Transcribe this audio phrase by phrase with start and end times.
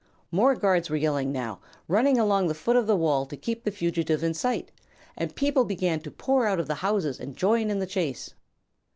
[0.31, 3.69] More guards were yelling, now, running along the foot of the wall to keep the
[3.69, 4.71] fugitive in sight,
[5.15, 8.33] and people began to pour out of the houses and join in the chase.